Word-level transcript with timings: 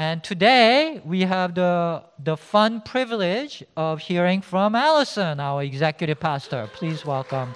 And 0.00 0.24
today 0.24 1.02
we 1.04 1.20
have 1.24 1.54
the, 1.54 2.02
the 2.18 2.34
fun 2.34 2.80
privilege 2.80 3.62
of 3.76 3.98
hearing 4.00 4.40
from 4.40 4.74
Alison, 4.74 5.38
our 5.38 5.62
executive 5.62 6.18
pastor. 6.18 6.70
Please 6.72 7.04
welcome 7.04 7.54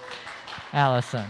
Alison. 0.75 1.25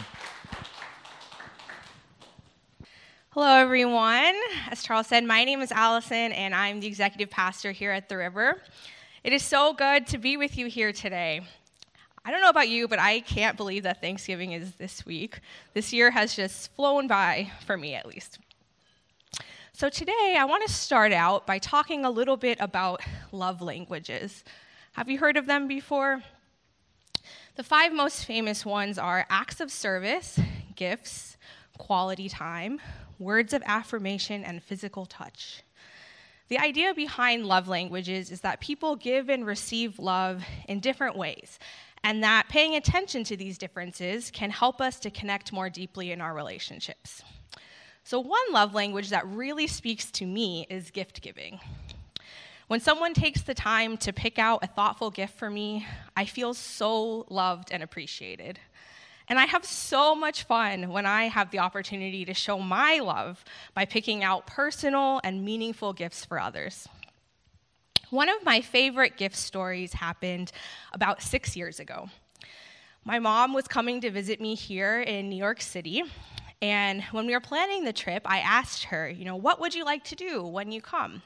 Hello, 3.30 3.46
everyone. 3.46 4.34
As 4.68 4.82
Charles 4.82 5.06
said, 5.06 5.22
my 5.22 5.44
name 5.44 5.62
is 5.62 5.70
Alison, 5.70 6.32
and 6.32 6.52
I'm 6.52 6.80
the 6.80 6.88
executive 6.88 7.30
pastor 7.30 7.70
here 7.70 7.92
at 7.92 8.08
the 8.08 8.16
River. 8.16 8.60
It 9.22 9.32
is 9.32 9.44
so 9.44 9.72
good 9.72 10.08
to 10.08 10.18
be 10.18 10.36
with 10.36 10.58
you 10.58 10.66
here 10.66 10.92
today. 10.92 11.42
I 12.24 12.32
don't 12.32 12.40
know 12.40 12.48
about 12.48 12.68
you, 12.68 12.88
but 12.88 12.98
I 12.98 13.20
can't 13.20 13.56
believe 13.56 13.84
that 13.84 14.00
Thanksgiving 14.00 14.50
is 14.50 14.72
this 14.72 15.06
week. 15.06 15.38
This 15.74 15.92
year 15.92 16.10
has 16.10 16.34
just 16.34 16.74
flown 16.74 17.06
by, 17.06 17.52
for 17.64 17.76
me 17.76 17.94
at 17.94 18.04
least. 18.04 18.40
So, 19.76 19.88
today 19.88 20.36
I 20.38 20.44
want 20.44 20.64
to 20.64 20.72
start 20.72 21.12
out 21.12 21.48
by 21.48 21.58
talking 21.58 22.04
a 22.04 22.10
little 22.10 22.36
bit 22.36 22.58
about 22.60 23.00
love 23.32 23.60
languages. 23.60 24.44
Have 24.92 25.10
you 25.10 25.18
heard 25.18 25.36
of 25.36 25.46
them 25.46 25.66
before? 25.66 26.22
The 27.56 27.64
five 27.64 27.92
most 27.92 28.24
famous 28.24 28.64
ones 28.64 28.98
are 28.98 29.26
acts 29.28 29.60
of 29.60 29.72
service, 29.72 30.38
gifts, 30.76 31.36
quality 31.76 32.28
time, 32.28 32.80
words 33.18 33.52
of 33.52 33.64
affirmation, 33.66 34.44
and 34.44 34.62
physical 34.62 35.06
touch. 35.06 35.64
The 36.46 36.60
idea 36.60 36.94
behind 36.94 37.44
love 37.44 37.66
languages 37.66 38.30
is 38.30 38.42
that 38.42 38.60
people 38.60 38.94
give 38.94 39.28
and 39.28 39.44
receive 39.44 39.98
love 39.98 40.44
in 40.68 40.78
different 40.78 41.16
ways, 41.16 41.58
and 42.04 42.22
that 42.22 42.48
paying 42.48 42.76
attention 42.76 43.24
to 43.24 43.36
these 43.36 43.58
differences 43.58 44.30
can 44.30 44.50
help 44.50 44.80
us 44.80 45.00
to 45.00 45.10
connect 45.10 45.52
more 45.52 45.68
deeply 45.68 46.12
in 46.12 46.20
our 46.20 46.32
relationships. 46.32 47.24
So, 48.06 48.20
one 48.20 48.52
love 48.52 48.74
language 48.74 49.08
that 49.08 49.26
really 49.26 49.66
speaks 49.66 50.10
to 50.10 50.26
me 50.26 50.66
is 50.68 50.90
gift 50.90 51.22
giving. 51.22 51.58
When 52.66 52.78
someone 52.78 53.14
takes 53.14 53.40
the 53.40 53.54
time 53.54 53.96
to 53.98 54.12
pick 54.12 54.38
out 54.38 54.62
a 54.62 54.66
thoughtful 54.66 55.10
gift 55.10 55.38
for 55.38 55.48
me, 55.48 55.86
I 56.14 56.26
feel 56.26 56.52
so 56.52 57.24
loved 57.30 57.72
and 57.72 57.82
appreciated. 57.82 58.60
And 59.26 59.38
I 59.38 59.46
have 59.46 59.64
so 59.64 60.14
much 60.14 60.42
fun 60.42 60.90
when 60.90 61.06
I 61.06 61.28
have 61.28 61.50
the 61.50 61.60
opportunity 61.60 62.26
to 62.26 62.34
show 62.34 62.58
my 62.58 62.98
love 62.98 63.42
by 63.72 63.86
picking 63.86 64.22
out 64.22 64.46
personal 64.46 65.22
and 65.24 65.42
meaningful 65.42 65.94
gifts 65.94 66.26
for 66.26 66.38
others. 66.38 66.86
One 68.10 68.28
of 68.28 68.44
my 68.44 68.60
favorite 68.60 69.16
gift 69.16 69.36
stories 69.36 69.94
happened 69.94 70.52
about 70.92 71.22
six 71.22 71.56
years 71.56 71.80
ago. 71.80 72.10
My 73.02 73.18
mom 73.18 73.54
was 73.54 73.66
coming 73.66 74.02
to 74.02 74.10
visit 74.10 74.42
me 74.42 74.54
here 74.54 75.00
in 75.00 75.30
New 75.30 75.36
York 75.36 75.62
City, 75.62 76.02
and 76.64 77.02
when 77.12 77.26
we 77.26 77.34
were 77.34 77.40
planning 77.40 77.84
the 77.84 77.92
trip, 77.92 78.22
I 78.24 78.38
asked 78.38 78.84
her, 78.84 79.06
you 79.06 79.26
know, 79.26 79.36
what 79.36 79.60
would 79.60 79.74
you 79.74 79.84
like 79.84 80.02
to 80.04 80.14
do 80.14 80.42
when 80.42 80.72
you 80.72 80.80
come? 80.80 81.20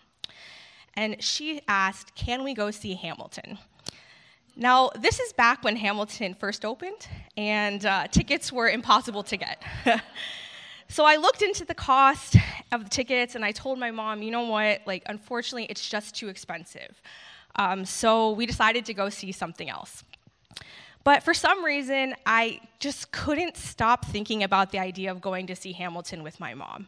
And 0.95 1.22
she 1.22 1.61
asked, 1.69 2.17
can 2.17 2.42
we 2.42 2.55
go 2.55 2.72
see 2.72 2.95
Hamilton? 2.95 3.56
Now, 4.56 4.91
this 4.98 5.20
is 5.20 5.33
back 5.33 5.62
when 5.62 5.77
Hamilton 5.77 6.34
first 6.34 6.64
opened, 6.64 7.06
and 7.36 7.86
uh, 7.86 8.08
tickets 8.08 8.50
were 8.50 8.69
impossible 8.69 9.22
to 9.22 9.36
get. 9.36 9.62
So 10.91 11.05
I 11.05 11.17
looked 11.17 11.42
into 11.42 11.67
the 11.67 11.75
cost 11.75 12.36
of 12.73 12.84
the 12.84 12.89
tickets 12.89 13.34
and 13.34 13.45
I 13.45 13.52
told 13.52 13.78
my 13.78 13.91
mom, 13.91 14.23
you 14.23 14.30
know 14.30 14.45
what, 14.45 14.80
like, 14.86 15.02
unfortunately, 15.05 15.67
it's 15.69 15.86
just 15.86 16.14
too 16.14 16.28
expensive. 16.28 17.02
Um, 17.56 17.84
so 17.84 18.30
we 18.30 18.47
decided 18.47 18.86
to 18.86 18.95
go 18.95 19.11
see 19.11 19.30
something 19.30 19.69
else. 19.69 20.02
But 21.09 21.23
for 21.23 21.33
some 21.33 21.64
reason, 21.64 22.14
I 22.27 22.61
just 22.81 23.12
couldn't 23.12 23.56
stop 23.56 24.05
thinking 24.05 24.42
about 24.42 24.73
the 24.73 24.78
idea 24.78 25.11
of 25.11 25.23
going 25.23 25.47
to 25.47 25.56
see 25.56 25.73
Hamilton 25.73 26.23
with 26.23 26.39
my 26.39 26.53
mom. 26.53 26.87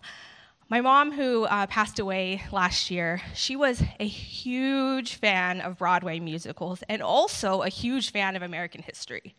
My 0.68 0.82
mom, 0.82 1.12
who 1.12 1.44
uh, 1.44 1.66
passed 1.68 1.98
away 1.98 2.42
last 2.52 2.90
year, 2.90 3.22
she 3.34 3.56
was 3.56 3.82
a 3.98 4.06
huge 4.06 5.14
fan 5.14 5.62
of 5.62 5.78
Broadway 5.78 6.20
musicals 6.20 6.84
and 6.86 7.00
also 7.00 7.62
a 7.62 7.70
huge 7.70 8.12
fan 8.12 8.36
of 8.36 8.42
American 8.42 8.82
history. 8.82 9.34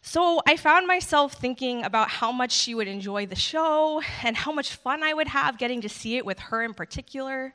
So 0.00 0.40
I 0.46 0.56
found 0.56 0.86
myself 0.86 1.34
thinking 1.34 1.84
about 1.84 2.08
how 2.08 2.32
much 2.32 2.52
she 2.52 2.74
would 2.74 2.88
enjoy 2.88 3.26
the 3.26 3.36
show 3.36 4.00
and 4.22 4.34
how 4.34 4.50
much 4.50 4.76
fun 4.76 5.02
I 5.02 5.12
would 5.12 5.28
have 5.28 5.58
getting 5.58 5.82
to 5.82 5.90
see 5.90 6.16
it 6.16 6.24
with 6.24 6.38
her 6.38 6.62
in 6.62 6.72
particular. 6.72 7.52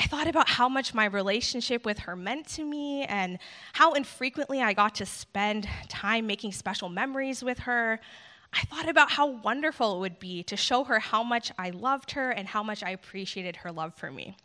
I 0.00 0.04
thought 0.04 0.26
about 0.26 0.48
how 0.48 0.66
much 0.66 0.94
my 0.94 1.04
relationship 1.04 1.84
with 1.84 1.98
her 1.98 2.16
meant 2.16 2.46
to 2.54 2.64
me 2.64 3.02
and 3.02 3.38
how 3.74 3.92
infrequently 3.92 4.62
I 4.62 4.72
got 4.72 4.94
to 4.94 5.04
spend 5.04 5.68
time 5.90 6.26
making 6.26 6.52
special 6.52 6.88
memories 6.88 7.44
with 7.44 7.58
her. 7.58 8.00
I 8.50 8.62
thought 8.62 8.88
about 8.88 9.10
how 9.10 9.26
wonderful 9.26 9.96
it 9.96 10.00
would 10.00 10.18
be 10.18 10.42
to 10.44 10.56
show 10.56 10.84
her 10.84 11.00
how 11.00 11.22
much 11.22 11.52
I 11.58 11.68
loved 11.68 12.12
her 12.12 12.30
and 12.30 12.48
how 12.48 12.62
much 12.62 12.82
I 12.82 12.92
appreciated 12.92 13.56
her 13.56 13.70
love 13.70 13.92
for 13.94 14.10
me. 14.10 14.38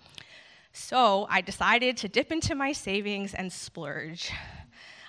So 0.73 1.25
I 1.29 1.39
decided 1.39 1.95
to 1.97 2.09
dip 2.09 2.33
into 2.33 2.53
my 2.53 2.73
savings 2.73 3.33
and 3.33 3.49
splurge. 3.49 4.33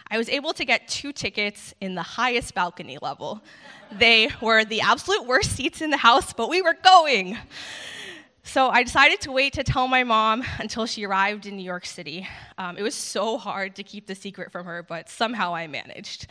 I 0.09 0.17
was 0.17 0.29
able 0.29 0.53
to 0.53 0.65
get 0.65 0.87
two 0.87 1.13
tickets 1.13 1.75
in 1.81 1.97
the 1.97 2.03
highest 2.03 2.55
balcony 2.55 2.99
level. 3.03 3.43
They 3.91 4.29
were 4.41 4.65
the 4.65 4.83
absolute 4.83 5.27
worst 5.27 5.57
seats 5.57 5.81
in 5.81 5.91
the 5.91 5.97
house, 5.97 6.33
but 6.33 6.49
we 6.49 6.63
were 6.63 6.77
going. 6.85 7.37
So 8.47 8.69
I 8.69 8.83
decided 8.83 9.21
to 9.23 9.33
wait 9.33 9.53
to 9.55 9.65
tell 9.65 9.89
my 9.89 10.05
mom 10.05 10.43
until 10.59 10.87
she 10.87 11.05
arrived 11.05 11.45
in 11.47 11.57
New 11.57 11.63
York 11.63 11.85
City. 11.85 12.27
Um, 12.57 12.79
it 12.79 12.83
was 12.83 12.95
so 12.95 13.37
hard 13.37 13.77
to 13.77 13.83
keep 13.83 14.07
the 14.07 14.15
secret 14.15 14.51
from 14.51 14.65
her, 14.65 14.83
but 14.83 15.11
somehow 15.11 15.55
I 15.55 15.67
managed. 15.67 16.29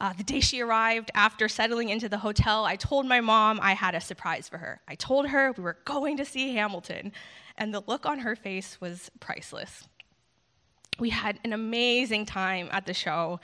Uh, 0.00 0.12
the 0.12 0.24
day 0.24 0.40
she 0.40 0.60
arrived, 0.60 1.10
after 1.14 1.48
settling 1.48 1.88
into 1.88 2.08
the 2.08 2.18
hotel, 2.18 2.64
I 2.64 2.76
told 2.76 3.06
my 3.06 3.20
mom 3.20 3.60
I 3.62 3.72
had 3.74 3.94
a 3.94 4.00
surprise 4.00 4.48
for 4.48 4.58
her. 4.58 4.80
I 4.88 4.96
told 4.96 5.28
her 5.28 5.52
we 5.52 5.62
were 5.62 5.78
going 5.84 6.16
to 6.16 6.24
see 6.24 6.54
Hamilton, 6.54 7.12
and 7.56 7.72
the 7.72 7.82
look 7.86 8.04
on 8.04 8.18
her 8.18 8.34
face 8.34 8.80
was 8.80 9.10
priceless 9.20 9.86
we 10.98 11.10
had 11.10 11.38
an 11.44 11.52
amazing 11.52 12.26
time 12.26 12.68
at 12.70 12.86
the 12.86 12.94
show. 12.94 13.40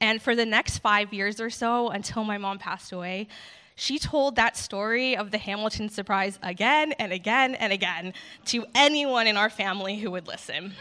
And 0.00 0.20
for 0.20 0.34
the 0.34 0.46
next 0.46 0.78
five 0.78 1.12
years 1.12 1.40
or 1.40 1.50
so, 1.50 1.88
until 1.88 2.24
my 2.24 2.38
mom 2.38 2.58
passed 2.58 2.92
away, 2.92 3.28
she 3.76 3.98
told 3.98 4.36
that 4.36 4.56
story 4.56 5.16
of 5.16 5.30
the 5.30 5.38
Hamilton 5.38 5.88
surprise 5.90 6.38
again 6.42 6.92
and 6.92 7.12
again 7.12 7.54
and 7.54 7.72
again 7.72 8.14
to 8.46 8.64
anyone 8.74 9.26
in 9.26 9.36
our 9.36 9.50
family 9.50 9.96
who 9.96 10.10
would 10.10 10.26
listen. 10.26 10.72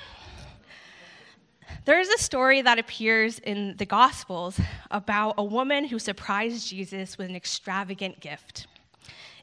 There 1.84 2.00
is 2.00 2.10
a 2.10 2.18
story 2.18 2.62
that 2.62 2.80
appears 2.80 3.38
in 3.40 3.76
the 3.78 3.86
Gospels 3.86 4.60
about 4.90 5.36
a 5.38 5.44
woman 5.44 5.86
who 5.86 6.00
surprised 6.00 6.70
Jesus 6.70 7.18
with 7.18 7.30
an 7.30 7.36
extravagant 7.36 8.22
gift. 8.22 8.66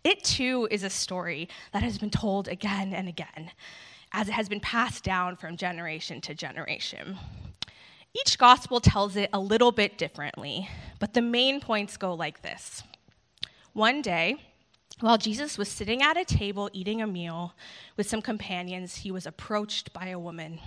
It 0.02 0.24
too 0.24 0.66
is 0.70 0.82
a 0.82 0.90
story 0.90 1.48
that 1.72 1.82
has 1.82 1.98
been 1.98 2.10
told 2.10 2.48
again 2.48 2.92
and 2.94 3.06
again 3.06 3.50
as 4.12 4.28
it 4.28 4.32
has 4.32 4.48
been 4.48 4.60
passed 4.60 5.04
down 5.04 5.36
from 5.36 5.56
generation 5.56 6.20
to 6.22 6.34
generation. 6.34 7.18
Each 8.14 8.36
gospel 8.36 8.80
tells 8.80 9.16
it 9.16 9.30
a 9.32 9.40
little 9.40 9.72
bit 9.72 9.96
differently, 9.96 10.68
but 10.98 11.14
the 11.14 11.22
main 11.22 11.60
points 11.60 11.96
go 11.96 12.12
like 12.14 12.42
this. 12.42 12.82
One 13.72 14.02
day, 14.02 14.36
while 15.00 15.16
Jesus 15.16 15.56
was 15.56 15.68
sitting 15.68 16.02
at 16.02 16.18
a 16.18 16.26
table 16.26 16.68
eating 16.74 17.00
a 17.00 17.06
meal 17.06 17.54
with 17.96 18.06
some 18.06 18.20
companions, 18.20 18.96
he 18.96 19.10
was 19.10 19.24
approached 19.24 19.94
by 19.94 20.08
a 20.08 20.18
woman. 20.18 20.60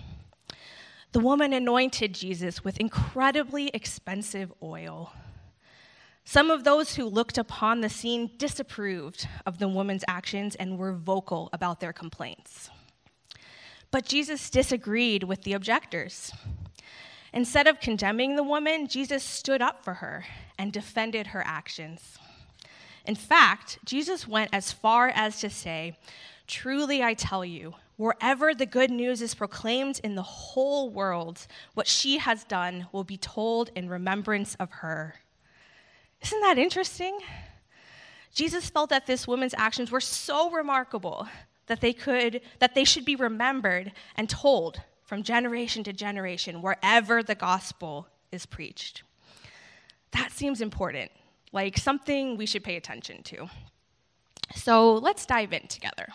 The 1.12 1.20
woman 1.20 1.54
anointed 1.54 2.16
Jesus 2.16 2.64
with 2.64 2.80
incredibly 2.80 3.68
expensive 3.76 4.52
oil. 4.62 5.14
Some 6.24 6.50
of 6.50 6.64
those 6.64 6.96
who 6.96 7.06
looked 7.06 7.38
upon 7.38 7.82
the 7.82 7.90
scene 7.90 8.32
disapproved 8.38 9.28
of 9.46 9.60
the 9.60 9.68
woman's 9.68 10.04
actions 10.08 10.56
and 10.56 10.80
were 10.80 10.94
vocal 10.94 11.50
about 11.54 11.80
their 11.80 11.94
complaints. 11.94 12.72
But 13.92 14.06
Jesus 14.06 14.50
disagreed 14.50 15.24
with 15.24 15.44
the 15.44 15.54
objectors. 15.54 16.32
Instead 17.32 17.68
of 17.68 17.80
condemning 17.80 18.36
the 18.36 18.44
woman, 18.44 18.88
Jesus 18.88 19.24
stood 19.24 19.62
up 19.62 19.84
for 19.84 19.96
her 19.96 20.26
and 20.58 20.74
defended 20.74 21.28
her 21.28 21.44
actions. 21.46 22.18
In 23.06 23.16
fact, 23.16 23.80
Jesus 23.86 24.28
went 24.28 24.50
as 24.54 24.72
far 24.72 25.10
as 25.10 25.40
to 25.40 25.50
say, 25.50 25.98
Truly 26.48 27.02
I 27.04 27.14
tell 27.14 27.44
you, 27.44 27.74
wherever 27.98 28.54
the 28.54 28.66
good 28.66 28.92
news 28.92 29.22
is 29.22 29.34
proclaimed 29.34 30.00
in 30.04 30.16
the 30.16 30.22
whole 30.22 30.90
world, 30.90 31.48
what 31.74 31.88
she 31.88 32.18
has 32.18 32.44
done 32.44 32.88
will 32.92 33.04
be 33.04 33.18
told 33.18 33.72
in 33.76 33.90
remembrance 33.90 34.56
of 34.56 34.70
her. 34.72 35.16
Isn't 36.22 36.42
that 36.42 36.58
interesting? 36.58 37.20
Jesus 38.34 38.70
felt 38.70 38.90
that 38.90 39.08
this 39.08 39.28
woman's 39.28 39.56
actions 39.58 39.92
were 39.92 40.02
so 40.02 40.52
remarkable 40.52 41.28
that 41.68 41.82
they 41.82 41.94
could 41.94 42.42
that 42.60 42.76
they 42.76 42.84
should 42.84 43.06
be 43.06 43.16
remembered 43.16 43.92
and 44.18 44.30
told 44.30 44.82
from 45.04 45.24
generation 45.24 45.84
to 45.84 45.94
generation 45.94 46.62
wherever 46.62 47.24
the 47.24 47.36
gospel 47.36 48.08
is 48.32 48.46
preached. 48.46 49.04
That 50.12 50.32
seems 50.32 50.62
important, 50.62 51.12
like 51.52 51.78
something 51.78 52.38
we 52.38 52.46
should 52.46 52.64
pay 52.64 52.76
attention 52.76 53.24
to. 53.24 53.48
So 54.56 54.94
let's 54.94 55.26
dive 55.26 55.54
in 55.54 55.68
together. 55.68 56.08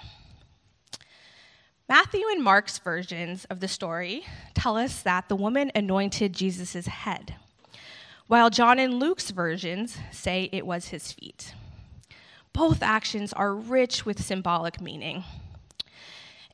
Matthew 1.88 2.22
and 2.30 2.42
Mark's 2.42 2.78
versions 2.78 3.46
of 3.46 3.58
the 3.58 3.66
story 3.66 4.24
tell 4.54 4.76
us 4.76 5.02
that 5.02 5.28
the 5.28 5.34
woman 5.34 5.72
anointed 5.74 6.32
Jesus' 6.32 6.86
head, 6.86 7.34
while 8.28 8.48
John 8.48 8.78
and 8.78 9.00
Luke's 9.00 9.30
versions 9.30 9.98
say 10.12 10.48
it 10.52 10.64
was 10.64 10.88
his 10.88 11.10
feet. 11.10 11.52
Both 12.52 12.82
actions 12.82 13.32
are 13.32 13.54
rich 13.54 14.06
with 14.06 14.22
symbolic 14.22 14.80
meaning. 14.80 15.24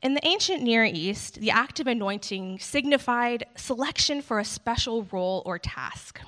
In 0.01 0.13
the 0.13 0.25
ancient 0.25 0.63
Near 0.63 0.85
East, 0.85 1.39
the 1.39 1.51
act 1.51 1.79
of 1.79 1.87
anointing 1.87 2.59
signified 2.59 3.45
selection 3.55 4.21
for 4.21 4.39
a 4.39 4.45
special 4.45 5.03
role 5.11 5.43
or 5.45 5.59
task. 5.59 6.19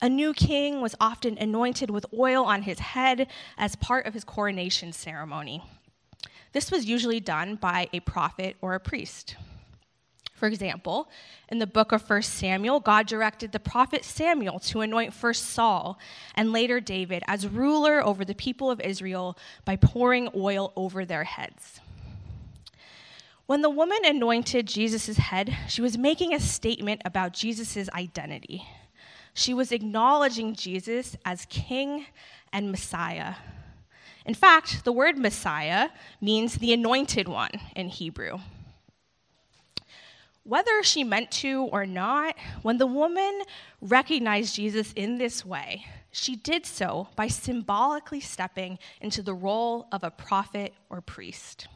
A 0.00 0.08
new 0.08 0.32
king 0.32 0.80
was 0.80 0.94
often 1.00 1.36
anointed 1.38 1.90
with 1.90 2.06
oil 2.16 2.44
on 2.44 2.62
his 2.62 2.78
head 2.78 3.26
as 3.56 3.74
part 3.76 4.06
of 4.06 4.14
his 4.14 4.24
coronation 4.24 4.92
ceremony. 4.92 5.62
This 6.52 6.70
was 6.70 6.84
usually 6.84 7.20
done 7.20 7.56
by 7.56 7.88
a 7.92 8.00
prophet 8.00 8.56
or 8.60 8.74
a 8.74 8.80
priest. 8.80 9.36
For 10.34 10.46
example, 10.46 11.10
in 11.48 11.58
the 11.58 11.66
book 11.66 11.90
of 11.90 12.08
1 12.08 12.22
Samuel, 12.22 12.78
God 12.78 13.08
directed 13.08 13.50
the 13.50 13.58
prophet 13.58 14.04
Samuel 14.04 14.60
to 14.60 14.82
anoint 14.82 15.12
first 15.12 15.46
Saul 15.46 15.98
and 16.36 16.52
later 16.52 16.78
David 16.78 17.24
as 17.26 17.48
ruler 17.48 18.00
over 18.04 18.24
the 18.24 18.36
people 18.36 18.70
of 18.70 18.80
Israel 18.80 19.36
by 19.64 19.74
pouring 19.74 20.28
oil 20.36 20.72
over 20.76 21.04
their 21.04 21.24
heads. 21.24 21.80
When 23.46 23.62
the 23.62 23.70
woman 23.70 23.98
anointed 24.04 24.68
Jesus' 24.68 25.16
head, 25.16 25.56
she 25.68 25.82
was 25.82 25.98
making 25.98 26.32
a 26.32 26.38
statement 26.38 27.02
about 27.04 27.32
Jesus' 27.32 27.88
identity. 27.90 28.64
She 29.38 29.54
was 29.54 29.70
acknowledging 29.70 30.56
Jesus 30.56 31.16
as 31.24 31.46
King 31.48 32.06
and 32.52 32.72
Messiah. 32.72 33.36
In 34.26 34.34
fact, 34.34 34.82
the 34.82 34.90
word 34.90 35.16
Messiah 35.16 35.90
means 36.20 36.56
the 36.56 36.72
anointed 36.72 37.28
one 37.28 37.52
in 37.76 37.88
Hebrew. 37.88 38.40
Whether 40.42 40.82
she 40.82 41.04
meant 41.04 41.30
to 41.42 41.68
or 41.70 41.86
not, 41.86 42.34
when 42.62 42.78
the 42.78 42.86
woman 42.88 43.42
recognized 43.80 44.56
Jesus 44.56 44.92
in 44.94 45.18
this 45.18 45.44
way, 45.44 45.86
she 46.10 46.34
did 46.34 46.66
so 46.66 47.06
by 47.14 47.28
symbolically 47.28 48.20
stepping 48.20 48.76
into 49.00 49.22
the 49.22 49.34
role 49.34 49.86
of 49.92 50.02
a 50.02 50.10
prophet 50.10 50.74
or 50.90 51.00
priest. 51.00 51.68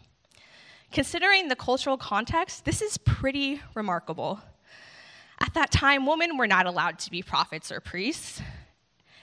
Considering 0.90 1.46
the 1.46 1.54
cultural 1.54 1.96
context, 1.96 2.64
this 2.64 2.82
is 2.82 2.98
pretty 2.98 3.62
remarkable. 3.76 4.40
At 5.42 5.54
that 5.54 5.72
time, 5.72 6.06
women 6.06 6.36
were 6.36 6.46
not 6.46 6.66
allowed 6.66 7.00
to 7.00 7.10
be 7.10 7.20
prophets 7.20 7.72
or 7.72 7.80
priests. 7.80 8.40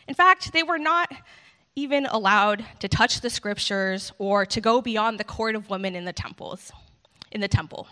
In 0.06 0.13
fact, 0.13 0.51
they 0.51 0.63
were 0.63 0.77
not 0.77 1.10
even 1.75 2.06
allowed 2.07 2.66
to 2.80 2.89
touch 2.89 3.21
the 3.21 3.30
scriptures 3.30 4.12
or 4.18 4.45
to 4.45 4.60
go 4.60 4.81
beyond 4.81 5.18
the 5.18 5.24
court 5.24 5.56
of 5.56 5.69
women 5.69 5.95
in 5.95 6.04
the 6.04 6.12
temples 6.12 6.74
in 7.31 7.39
the 7.39 7.48
temple. 7.48 7.88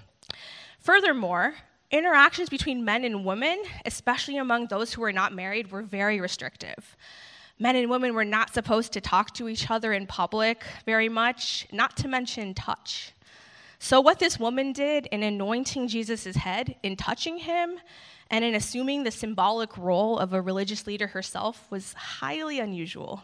Furthermore, 0.82 1.56
interactions 1.90 2.50
between 2.50 2.84
men 2.84 3.06
and 3.06 3.24
women, 3.24 3.64
especially 3.86 4.38
among 4.38 4.68
those 4.68 4.94
who 4.94 5.02
were 5.02 5.14
not 5.14 5.34
married, 5.34 5.72
were 5.72 5.84
very 5.84 6.20
restrictive. 6.20 6.98
Men 7.60 7.78
and 7.78 7.90
women 7.90 8.14
were 8.14 8.26
not 8.26 8.54
supposed 8.54 8.92
to 8.94 9.02
talk 9.02 9.34
to 9.36 9.48
each 9.48 9.72
other 9.72 9.94
in 9.94 10.06
public 10.06 10.64
very 10.86 11.08
much, 11.08 11.66
not 11.72 11.96
to 11.98 12.08
mention 12.10 12.54
touch. 12.54 13.14
So, 13.80 14.02
what 14.02 14.20
this 14.20 14.40
woman 14.40 14.74
did 14.74 15.06
in 15.08 15.24
anointing 15.24 15.88
Jesus' 15.88 16.36
head, 16.36 16.76
in 16.82 16.96
touching 16.96 17.38
him, 17.38 17.80
and 18.30 18.44
in 18.44 18.56
assuming 18.56 19.04
the 19.04 19.12
symbolic 19.12 19.78
role 19.78 20.18
of 20.18 20.34
a 20.34 20.42
religious 20.42 20.88
leader 20.88 21.08
herself 21.08 21.70
was 21.72 21.94
highly 21.94 22.60
unusual. 22.60 23.22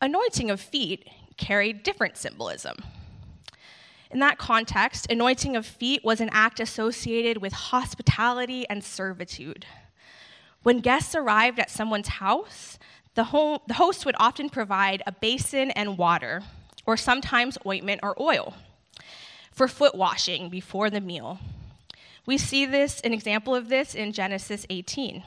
Anointing 0.00 0.50
of 0.50 0.60
feet 0.60 1.08
carried 1.36 1.82
different 1.82 2.16
symbolism. 2.16 2.76
In 4.10 4.18
that 4.18 4.38
context, 4.38 5.10
anointing 5.10 5.56
of 5.56 5.64
feet 5.64 6.04
was 6.04 6.20
an 6.20 6.28
act 6.32 6.60
associated 6.60 7.38
with 7.38 7.52
hospitality 7.52 8.68
and 8.68 8.82
servitude. 8.82 9.64
When 10.62 10.80
guests 10.80 11.14
arrived 11.14 11.58
at 11.58 11.70
someone's 11.70 12.08
house, 12.08 12.78
the, 13.14 13.24
home, 13.24 13.60
the 13.66 13.74
host 13.74 14.04
would 14.04 14.14
often 14.18 14.50
provide 14.50 15.02
a 15.06 15.12
basin 15.12 15.70
and 15.72 15.96
water, 15.96 16.42
or 16.86 16.96
sometimes 16.96 17.58
ointment 17.66 18.00
or 18.02 18.20
oil, 18.20 18.54
for 19.50 19.68
foot 19.68 19.94
washing 19.94 20.48
before 20.48 20.90
the 20.90 21.00
meal. 21.00 21.38
We 22.24 22.38
see 22.38 22.66
this, 22.66 23.00
an 23.00 23.12
example 23.12 23.54
of 23.54 23.68
this 23.68 23.94
in 23.94 24.12
Genesis 24.12 24.64
18. 24.70 25.22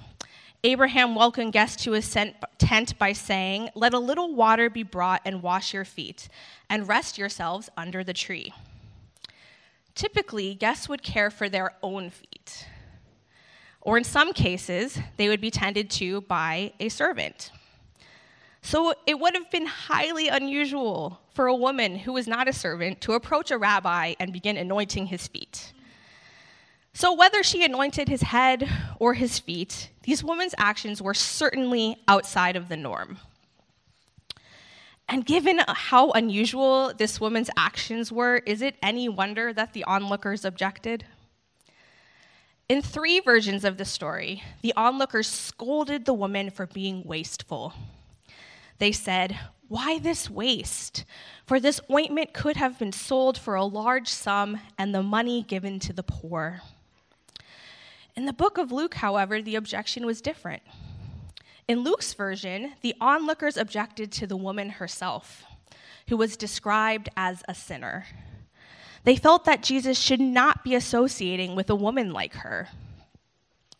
Abraham 0.64 1.14
welcomed 1.14 1.54
guests 1.54 1.84
to 1.84 1.92
his 1.92 2.12
tent 2.58 2.98
by 2.98 3.14
saying, 3.14 3.70
Let 3.76 3.94
a 3.94 4.00
little 4.00 4.34
water 4.34 4.70
be 4.70 4.82
brought 4.82 5.22
and 5.24 5.44
wash 5.44 5.74
your 5.74 5.86
feet, 5.86 6.28
and 6.70 6.88
rest 6.88 7.18
yourselves 7.18 7.70
under 7.78 8.04
the 8.04 8.14
tree. 8.14 8.54
Typically, 9.94 10.56
guests 10.56 10.90
would 10.90 11.04
care 11.04 11.30
for 11.30 11.50
their 11.50 11.74
own 11.84 12.10
feet, 12.10 12.68
or 13.82 13.98
in 13.98 14.04
some 14.04 14.34
cases, 14.34 14.98
they 15.18 15.28
would 15.28 15.40
be 15.40 15.52
tended 15.52 15.90
to 15.92 16.22
by 16.22 16.74
a 16.80 16.90
servant. 16.90 17.52
So 18.66 18.96
it 19.06 19.20
would 19.20 19.36
have 19.36 19.52
been 19.52 19.68
highly 19.68 20.28
unusual 20.28 21.20
for 21.36 21.46
a 21.46 21.54
woman 21.54 22.00
who 22.00 22.14
was 22.14 22.26
not 22.26 22.48
a 22.48 22.54
servant 22.54 23.00
to 23.02 23.14
approach 23.14 23.52
a 23.52 23.60
rabbi 23.60 24.16
and 24.20 24.34
begin 24.34 24.58
anointing 24.58 25.06
his 25.06 25.28
feet. 25.28 25.72
So, 26.92 27.14
whether 27.14 27.44
she 27.44 27.64
anointed 27.64 28.10
his 28.10 28.24
head 28.24 28.68
or 28.98 29.14
his 29.14 29.38
feet, 29.38 29.92
these 30.02 30.24
women's 30.24 30.56
actions 30.58 31.00
were 31.00 31.14
certainly 31.14 31.98
outside 32.08 32.56
of 32.56 32.68
the 32.68 32.76
norm. 32.76 33.20
And 35.08 35.28
given 35.28 35.60
how 35.68 36.10
unusual 36.14 36.92
this 36.92 37.22
woman's 37.22 37.52
actions 37.56 38.12
were, 38.12 38.38
is 38.48 38.64
it 38.64 38.78
any 38.82 39.08
wonder 39.08 39.54
that 39.54 39.74
the 39.74 39.84
onlookers 39.84 40.44
objected? 40.44 41.06
In 42.68 42.82
three 42.82 43.20
versions 43.20 43.64
of 43.64 43.78
the 43.78 43.86
story, 43.86 44.42
the 44.64 44.74
onlookers 44.76 45.28
scolded 45.28 46.06
the 46.06 46.16
woman 46.16 46.50
for 46.50 46.66
being 46.66 47.04
wasteful. 47.06 47.76
They 48.78 48.92
said, 48.92 49.40
Why 49.68 50.00
this 50.00 50.30
waste? 50.30 51.06
For 51.46 51.60
this 51.60 51.80
ointment 51.92 52.34
could 52.34 52.58
have 52.58 52.80
been 52.80 52.92
sold 52.92 53.38
for 53.38 53.56
a 53.56 53.66
large 53.66 54.08
sum 54.08 54.60
and 54.78 54.94
the 54.94 55.04
money 55.04 55.44
given 55.44 55.80
to 55.82 55.94
the 55.94 56.04
poor. 56.04 56.62
In 58.16 58.26
the 58.26 58.34
book 58.34 58.58
of 58.58 58.72
Luke, 58.72 58.96
however, 58.96 59.42
the 59.42 59.56
objection 59.56 60.06
was 60.06 60.22
different. 60.22 60.64
In 61.68 61.84
Luke's 61.84 62.14
version, 62.14 62.74
the 62.82 62.96
onlookers 63.02 63.58
objected 63.58 64.12
to 64.14 64.28
the 64.28 64.38
woman 64.38 64.70
herself, 64.70 65.44
who 66.08 66.16
was 66.16 66.38
described 66.38 67.10
as 67.18 67.44
a 67.48 67.56
sinner. 67.56 68.06
They 69.04 69.16
felt 69.16 69.46
that 69.46 69.64
Jesus 69.64 70.00
should 70.00 70.20
not 70.20 70.64
be 70.64 70.76
associating 70.76 71.56
with 71.56 71.70
a 71.70 71.76
woman 71.76 72.14
like 72.14 72.36
her. 72.36 72.70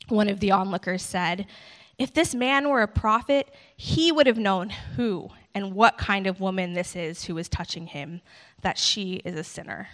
One 0.08 0.30
of 0.30 0.40
the 0.40 0.52
onlookers 0.52 1.02
said, 1.02 1.48
If 1.98 2.14
this 2.14 2.36
man 2.36 2.70
were 2.70 2.82
a 2.82 2.88
prophet, 2.88 3.54
he 3.78 4.12
would 4.12 4.28
have 4.28 4.38
known 4.38 4.70
who 4.70 5.30
and 5.54 5.74
what 5.74 5.98
kind 5.98 6.28
of 6.28 6.42
woman 6.42 6.74
this 6.74 6.96
is 6.96 7.26
who 7.26 7.38
is 7.38 7.48
touching 7.48 7.88
him, 7.88 8.22
that 8.62 8.78
she 8.78 9.22
is 9.24 9.36
a 9.36 9.44
sinner. 9.44 9.90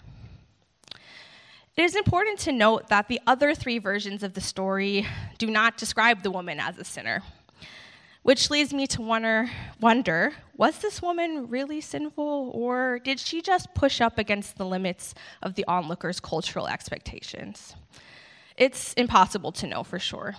It 1.78 1.84
is 1.84 1.96
important 1.96 2.40
to 2.40 2.52
note 2.52 2.90
that 2.90 3.08
the 3.08 3.22
other 3.26 3.54
three 3.54 3.78
versions 3.78 4.24
of 4.24 4.34
the 4.34 4.42
story 4.42 5.06
do 5.38 5.48
not 5.48 5.78
describe 5.78 6.24
the 6.24 6.32
woman 6.32 6.60
as 6.60 6.78
a 6.78 6.84
sinner. 6.84 7.22
Which 8.24 8.50
leads 8.50 8.74
me 8.74 8.86
to 8.88 9.02
wonder, 9.02 9.50
wonder 9.80 10.34
was 10.58 10.80
this 10.80 11.02
woman 11.02 11.50
really 11.50 11.82
sinful, 11.82 12.52
or 12.54 13.00
did 13.00 13.20
she 13.20 13.42
just 13.42 13.74
push 13.74 14.00
up 14.00 14.20
against 14.20 14.58
the 14.58 14.66
limits 14.66 15.16
of 15.42 15.56
the 15.56 15.66
onlookers' 15.68 16.20
cultural 16.20 16.68
expectations? 16.68 17.76
It's 18.58 18.94
impossible 18.94 19.52
to 19.54 19.66
know 19.66 19.84
for 19.84 19.98
sure. 19.98 20.36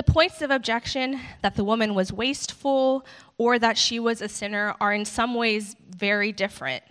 The 0.00 0.12
points 0.12 0.40
of 0.40 0.50
objection 0.50 1.20
that 1.42 1.56
the 1.56 1.62
woman 1.62 1.94
was 1.94 2.10
wasteful 2.10 3.04
or 3.36 3.58
that 3.58 3.76
she 3.76 4.00
was 4.00 4.22
a 4.22 4.30
sinner 4.30 4.74
are 4.80 4.94
in 4.94 5.04
some 5.04 5.34
ways 5.34 5.76
very 5.90 6.32
different. 6.32 6.82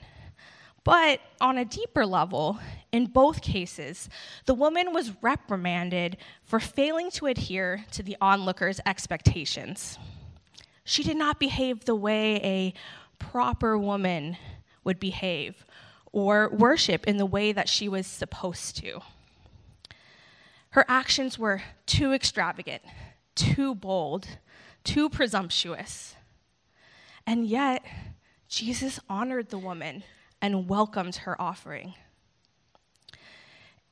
But 0.84 1.20
on 1.42 1.58
a 1.58 1.66
deeper 1.66 2.06
level, 2.06 2.60
in 2.92 3.08
both 3.08 3.42
cases, 3.42 4.10
the 4.46 4.54
woman 4.54 4.94
was 4.94 5.24
reprimanded 5.24 6.18
for 6.44 6.60
failing 6.60 7.10
to 7.14 7.26
adhere 7.26 7.84
to 7.94 8.04
the 8.04 8.16
onlooker's 8.22 8.80
expectations. 8.86 9.98
She 10.84 11.02
did 11.02 11.18
not 11.18 11.40
behave 11.40 11.86
the 11.86 11.96
way 11.96 12.36
a 12.44 12.76
proper 13.18 13.76
woman 13.76 14.38
would 14.84 15.00
behave 15.00 15.66
or 16.12 16.50
worship 16.50 17.08
in 17.08 17.18
the 17.18 17.26
way 17.26 17.54
that 17.54 17.70
she 17.70 17.90
was 17.90 18.06
supposed 18.06 18.78
to. 18.78 19.02
Her 20.72 20.86
actions 20.88 21.40
were 21.40 21.62
too 21.86 22.14
extravagant, 22.14 22.84
too 23.36 23.74
bold, 23.74 24.28
too 24.84 25.10
presumptuous. 25.10 26.16
And 27.26 27.46
yet, 27.46 27.84
Jesus 28.48 29.00
honored 29.10 29.50
the 29.50 29.58
woman 29.58 30.04
and 30.42 30.70
welcomed 30.70 31.18
her 31.18 31.40
offering. 31.42 31.96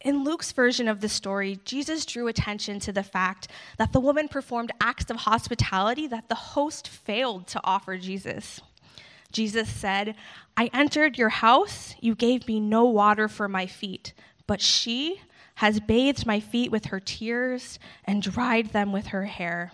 In 0.01 0.23
Luke's 0.23 0.51
version 0.51 0.87
of 0.87 1.01
the 1.01 1.09
story, 1.09 1.59
Jesus 1.65 2.05
drew 2.05 2.27
attention 2.27 2.79
to 2.81 2.91
the 2.91 3.03
fact 3.03 3.47
that 3.77 3.93
the 3.93 3.99
woman 3.99 4.27
performed 4.27 4.71
acts 4.79 5.09
of 5.09 5.17
hospitality 5.17 6.05
that 6.07 6.29
the 6.29 6.35
host 6.35 6.87
failed 6.87 7.47
to 7.47 7.61
offer 7.63 7.97
Jesus. 7.97 8.61
Jesus 9.31 9.67
said, 9.67 10.15
I 10.55 10.69
entered 10.71 11.17
your 11.17 11.29
house, 11.29 11.95
you 11.99 12.15
gave 12.15 12.47
me 12.47 12.59
no 12.59 12.85
water 12.85 13.27
for 13.27 13.49
my 13.49 13.65
feet, 13.65 14.13
but 14.45 14.61
she 14.61 15.21
has 15.57 15.79
bathed 15.79 16.25
my 16.25 16.39
feet 16.39 16.71
with 16.71 16.85
her 16.85 16.99
tears 16.99 17.79
and 18.05 18.21
dried 18.21 18.67
them 18.73 18.91
with 18.91 19.07
her 19.07 19.25
hair. 19.25 19.71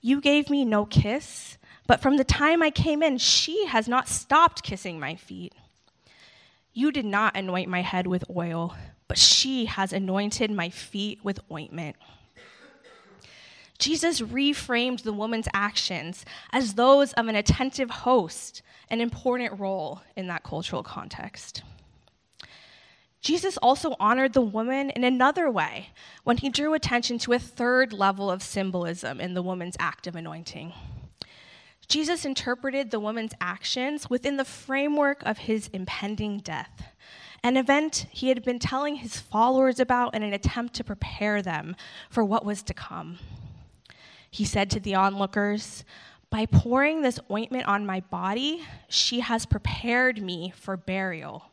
You 0.00 0.20
gave 0.20 0.50
me 0.50 0.64
no 0.64 0.84
kiss, 0.84 1.58
But 1.88 2.02
from 2.02 2.18
the 2.18 2.24
time 2.24 2.62
I 2.62 2.70
came 2.70 3.02
in, 3.02 3.16
she 3.16 3.66
has 3.66 3.88
not 3.88 4.08
stopped 4.08 4.62
kissing 4.62 5.00
my 5.00 5.16
feet. 5.16 5.54
You 6.74 6.92
did 6.92 7.06
not 7.06 7.34
anoint 7.34 7.68
my 7.68 7.80
head 7.80 8.06
with 8.06 8.24
oil, 8.30 8.76
but 9.08 9.18
she 9.18 9.64
has 9.64 9.92
anointed 9.92 10.50
my 10.50 10.68
feet 10.68 11.24
with 11.24 11.40
ointment. 11.50 11.96
Jesus 13.78 14.20
reframed 14.20 15.02
the 15.02 15.12
woman's 15.14 15.48
actions 15.54 16.26
as 16.52 16.74
those 16.74 17.14
of 17.14 17.26
an 17.26 17.36
attentive 17.36 17.90
host, 17.90 18.60
an 18.90 19.00
important 19.00 19.58
role 19.58 20.02
in 20.14 20.26
that 20.26 20.42
cultural 20.42 20.82
context. 20.82 21.62
Jesus 23.20 23.56
also 23.58 23.96
honored 23.98 24.32
the 24.32 24.40
woman 24.40 24.90
in 24.90 25.02
another 25.02 25.50
way 25.50 25.90
when 26.24 26.36
he 26.36 26.48
drew 26.48 26.74
attention 26.74 27.18
to 27.18 27.32
a 27.32 27.38
third 27.38 27.92
level 27.92 28.30
of 28.30 28.42
symbolism 28.42 29.20
in 29.20 29.34
the 29.34 29.42
woman's 29.42 29.76
act 29.80 30.06
of 30.06 30.14
anointing. 30.14 30.72
Jesus 31.88 32.24
interpreted 32.24 32.90
the 32.90 33.00
woman's 33.00 33.32
actions 33.40 34.10
within 34.10 34.36
the 34.36 34.44
framework 34.44 35.22
of 35.24 35.38
his 35.38 35.68
impending 35.72 36.38
death, 36.38 36.92
an 37.42 37.56
event 37.56 38.06
he 38.10 38.28
had 38.28 38.44
been 38.44 38.58
telling 38.58 38.96
his 38.96 39.18
followers 39.18 39.80
about 39.80 40.14
in 40.14 40.22
an 40.22 40.34
attempt 40.34 40.74
to 40.74 40.84
prepare 40.84 41.40
them 41.40 41.74
for 42.10 42.22
what 42.22 42.44
was 42.44 42.62
to 42.64 42.74
come. 42.74 43.18
He 44.30 44.44
said 44.44 44.70
to 44.70 44.80
the 44.80 44.94
onlookers, 44.94 45.84
By 46.30 46.46
pouring 46.46 47.00
this 47.00 47.18
ointment 47.30 47.66
on 47.66 47.86
my 47.86 48.00
body, 48.00 48.62
she 48.88 49.20
has 49.20 49.46
prepared 49.46 50.20
me 50.20 50.52
for 50.54 50.76
burial. 50.76 51.47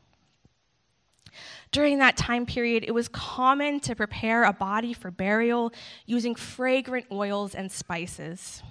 During 1.72 2.00
that 2.00 2.18
time 2.18 2.46
period, 2.46 2.84
it 2.88 2.94
was 2.94 3.08
common 3.08 3.80
to 3.82 3.96
prepare 3.96 4.44
a 4.44 4.54
body 4.54 4.94
for 4.94 5.12
burial 5.12 5.74
using 6.06 6.36
fragrant 6.36 7.08
oils 7.12 7.56
and 7.56 7.72
spices. 7.72 8.64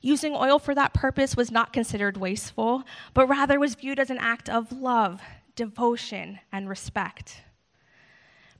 Using 0.00 0.34
oil 0.34 0.58
for 0.58 0.74
that 0.74 0.92
purpose 0.92 1.36
was 1.36 1.50
not 1.50 1.72
considered 1.72 2.18
wasteful, 2.18 2.84
but 3.14 3.26
rather 3.26 3.58
was 3.58 3.74
viewed 3.74 3.98
as 3.98 4.10
an 4.10 4.18
act 4.18 4.50
of 4.50 4.70
love, 4.70 5.22
devotion, 5.56 6.40
and 6.52 6.68
respect. 6.68 7.42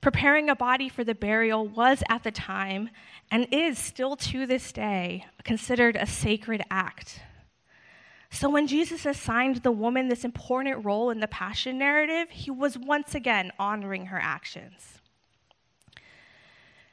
Preparing 0.01 0.49
a 0.49 0.55
body 0.55 0.89
for 0.89 1.03
the 1.03 1.15
burial 1.15 1.67
was 1.67 2.03
at 2.09 2.23
the 2.23 2.31
time, 2.31 2.89
and 3.31 3.47
is 3.51 3.77
still 3.77 4.15
to 4.15 4.45
this 4.45 4.71
day, 4.71 5.25
considered 5.43 5.95
a 5.95 6.05
sacred 6.05 6.63
act. 6.69 7.21
So 8.29 8.49
when 8.49 8.67
Jesus 8.67 9.05
assigned 9.05 9.57
the 9.57 9.71
woman 9.71 10.07
this 10.07 10.25
important 10.25 10.83
role 10.83 11.09
in 11.09 11.19
the 11.19 11.27
passion 11.27 11.77
narrative, 11.77 12.29
he 12.31 12.51
was 12.51 12.77
once 12.77 13.15
again 13.15 13.51
honoring 13.57 14.07
her 14.07 14.19
actions. 14.21 14.99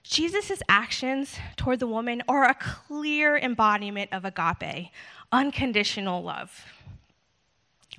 Jesus' 0.02 0.62
actions 0.68 1.36
toward 1.56 1.80
the 1.80 1.86
woman 1.86 2.22
are 2.28 2.44
a 2.44 2.54
clear 2.54 3.36
embodiment 3.36 4.12
of 4.12 4.24
agape, 4.24 4.90
unconditional 5.30 6.22
love. 6.22 6.66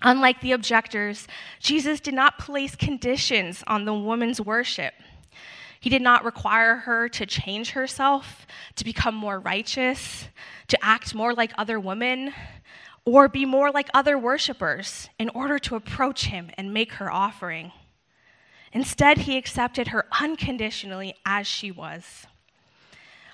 Unlike 0.01 0.41
the 0.41 0.51
objectors, 0.51 1.27
Jesus 1.59 1.99
did 1.99 2.13
not 2.13 2.37
place 2.37 2.75
conditions 2.75 3.63
on 3.67 3.85
the 3.85 3.93
woman's 3.93 4.41
worship. 4.41 4.93
He 5.79 5.89
did 5.89 6.01
not 6.01 6.23
require 6.23 6.75
her 6.75 7.09
to 7.09 7.25
change 7.25 7.71
herself, 7.71 8.45
to 8.75 8.85
become 8.85 9.15
more 9.15 9.39
righteous, 9.39 10.27
to 10.67 10.85
act 10.85 11.15
more 11.15 11.33
like 11.33 11.51
other 11.57 11.79
women, 11.79 12.33
or 13.05 13.27
be 13.27 13.45
more 13.45 13.71
like 13.71 13.89
other 13.93 14.17
worshipers 14.17 15.09
in 15.19 15.29
order 15.29 15.59
to 15.59 15.75
approach 15.75 16.25
him 16.25 16.49
and 16.57 16.73
make 16.73 16.93
her 16.93 17.11
offering. 17.11 17.71
Instead, 18.71 19.19
he 19.19 19.37
accepted 19.37 19.89
her 19.89 20.05
unconditionally 20.19 21.15
as 21.25 21.45
she 21.45 21.69
was. 21.69 22.25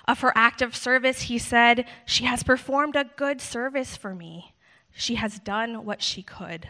Of 0.06 0.20
her 0.20 0.32
act 0.34 0.60
of 0.60 0.74
service, 0.74 1.22
he 1.22 1.38
said, 1.38 1.86
She 2.04 2.24
has 2.24 2.42
performed 2.42 2.96
a 2.96 3.10
good 3.16 3.40
service 3.40 3.96
for 3.96 4.14
me. 4.14 4.54
She 4.92 5.14
has 5.14 5.38
done 5.38 5.84
what 5.84 6.02
she 6.02 6.22
could. 6.22 6.68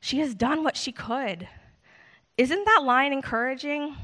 She 0.00 0.18
has 0.18 0.34
done 0.34 0.64
what 0.64 0.76
she 0.76 0.90
could. 0.90 1.48
Isn't 2.38 2.64
that 2.64 2.82
line 2.82 3.12
encouraging? 3.12 3.94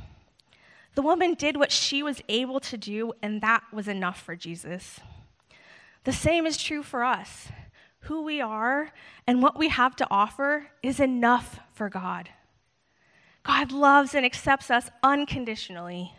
The 0.94 1.02
woman 1.02 1.34
did 1.34 1.56
what 1.56 1.72
she 1.72 2.02
was 2.02 2.22
able 2.28 2.60
to 2.60 2.76
do, 2.76 3.12
and 3.22 3.40
that 3.40 3.62
was 3.72 3.88
enough 3.88 4.20
for 4.20 4.36
Jesus. 4.36 5.00
The 6.08 6.14
same 6.14 6.46
is 6.46 6.56
true 6.56 6.82
for 6.82 7.04
us. 7.04 7.48
Who 8.04 8.22
we 8.22 8.40
are 8.40 8.94
and 9.26 9.42
what 9.42 9.58
we 9.58 9.68
have 9.68 9.94
to 9.96 10.06
offer 10.10 10.68
is 10.82 11.00
enough 11.00 11.60
for 11.74 11.90
God. 11.90 12.30
God 13.42 13.72
loves 13.72 14.14
and 14.14 14.24
accepts 14.24 14.70
us 14.70 14.88
unconditionally. 15.02 16.14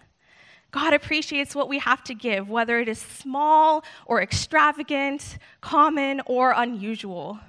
God 0.69 0.93
appreciates 0.93 1.55
what 1.55 1.67
we 1.67 1.79
have 1.79 2.03
to 2.03 2.13
give, 2.13 2.51
whether 2.51 2.79
it 2.79 2.87
is 2.87 2.99
small 2.99 3.83
or 4.05 4.21
extravagant, 4.21 5.39
common 5.59 6.21
or 6.27 6.53
unusual. 6.55 7.39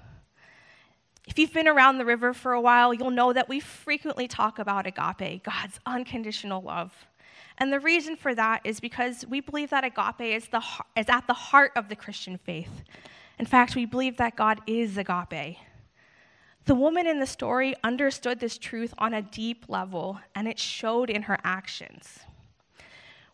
If 1.26 1.38
you've 1.38 1.52
been 1.52 1.68
around 1.68 1.98
the 1.98 2.06
river 2.06 2.32
for 2.32 2.54
a 2.54 2.60
while, 2.62 2.94
you'll 2.94 3.10
know 3.10 3.34
that 3.34 3.50
we 3.50 3.60
frequently 3.60 4.26
talk 4.26 4.58
about 4.58 4.86
agape, 4.86 5.44
God's 5.44 5.78
unconditional 5.84 6.62
love. 6.62 6.94
And 7.60 7.70
the 7.70 7.78
reason 7.78 8.16
for 8.16 8.34
that 8.34 8.62
is 8.64 8.80
because 8.80 9.26
we 9.28 9.40
believe 9.40 9.70
that 9.70 9.84
agape 9.84 10.34
is, 10.34 10.48
the, 10.48 10.62
is 10.96 11.06
at 11.10 11.26
the 11.26 11.34
heart 11.34 11.72
of 11.76 11.90
the 11.90 11.96
Christian 11.96 12.38
faith. 12.38 12.82
In 13.38 13.44
fact, 13.44 13.76
we 13.76 13.84
believe 13.84 14.16
that 14.16 14.34
God 14.34 14.62
is 14.66 14.96
agape. 14.96 15.58
The 16.64 16.74
woman 16.74 17.06
in 17.06 17.20
the 17.20 17.26
story 17.26 17.74
understood 17.84 18.40
this 18.40 18.56
truth 18.56 18.94
on 18.96 19.12
a 19.12 19.22
deep 19.22 19.66
level, 19.68 20.20
and 20.34 20.48
it 20.48 20.58
showed 20.58 21.10
in 21.10 21.22
her 21.22 21.38
actions. 21.44 22.20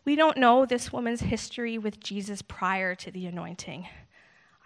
We 0.03 0.15
don't 0.15 0.37
know 0.37 0.65
this 0.65 0.91
woman's 0.91 1.21
history 1.21 1.77
with 1.77 1.99
Jesus 1.99 2.41
prior 2.41 2.95
to 2.95 3.11
the 3.11 3.25
anointing. 3.27 3.87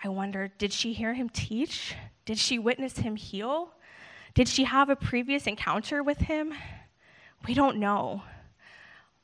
I 0.03 0.09
wonder 0.09 0.49
did 0.57 0.73
she 0.73 0.93
hear 0.93 1.13
him 1.13 1.29
teach? 1.29 1.95
Did 2.25 2.37
she 2.37 2.57
witness 2.57 2.97
him 2.97 3.15
heal? 3.15 3.73
Did 4.33 4.47
she 4.47 4.63
have 4.63 4.89
a 4.89 4.95
previous 4.95 5.47
encounter 5.47 6.01
with 6.01 6.19
him? 6.19 6.53
We 7.47 7.53
don't 7.53 7.77
know. 7.77 8.23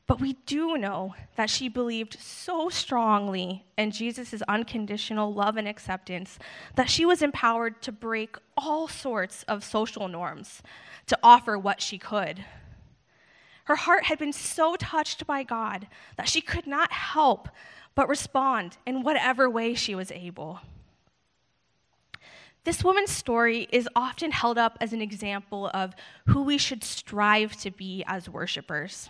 But 0.08 0.22
we 0.22 0.34
do 0.46 0.78
know 0.78 1.16
that 1.36 1.50
she 1.50 1.68
believed 1.68 2.18
so 2.18 2.70
strongly 2.70 3.66
in 3.78 3.92
Jesus' 3.92 4.42
unconditional 4.48 5.34
love 5.34 5.58
and 5.58 5.68
acceptance 5.68 6.40
that 6.76 6.90
she 6.90 7.06
was 7.06 7.22
empowered 7.22 7.82
to 7.82 7.92
break 7.92 8.38
all 8.56 8.88
sorts 8.88 9.44
of 9.44 9.66
social 9.66 10.08
norms 10.08 10.64
to 11.08 11.20
offer 11.22 11.58
what 11.58 11.82
she 11.82 11.98
could. 11.98 12.46
Her 13.66 13.76
heart 13.76 14.06
had 14.06 14.18
been 14.18 14.32
so 14.32 14.78
touched 14.78 15.28
by 15.28 15.44
God 15.44 15.88
that 16.16 16.30
she 16.30 16.40
could 16.40 16.68
not 16.68 16.94
help 16.94 17.50
but 17.94 18.08
respond 18.08 18.78
in 18.86 19.04
whatever 19.04 19.50
way 19.50 19.74
she 19.74 19.94
was 19.94 20.10
able. 20.12 20.62
This 22.64 22.82
woman's 22.82 23.12
story 23.12 23.68
is 23.74 23.90
often 23.94 24.32
held 24.32 24.58
up 24.58 24.78
as 24.80 24.94
an 24.94 25.02
example 25.02 25.70
of 25.74 25.96
who 26.28 26.44
we 26.44 26.58
should 26.58 26.84
strive 26.84 27.58
to 27.58 27.72
be 27.72 28.06
as 28.08 28.30
worshipers. 28.30 29.10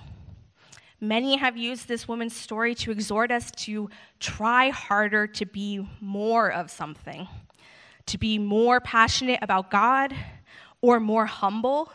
Many 1.00 1.38
have 1.38 1.56
used 1.56 1.88
this 1.88 2.08
woman's 2.08 2.36
story 2.36 2.74
to 2.76 2.92
exhort 2.92 3.32
us 3.32 3.52
to 3.52 3.90
try 4.20 4.70
harder 4.70 5.28
to 5.28 5.46
be 5.46 5.88
more 6.02 6.52
of 6.52 6.72
something, 6.72 7.28
to 8.08 8.18
be 8.18 8.40
more 8.40 8.82
passionate 8.82 9.40
about 9.44 9.70
God, 9.70 10.16
or 10.82 11.00
more 11.00 11.28
humble, 11.28 11.92